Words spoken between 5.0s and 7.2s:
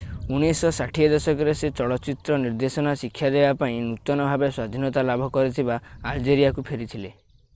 ଲାଭ କରିଥିବା ଆଲଜେରିଆକୁ ଫେରିଥିଲେ